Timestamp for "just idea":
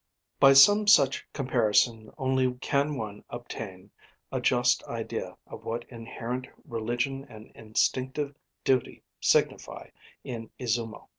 4.41-5.37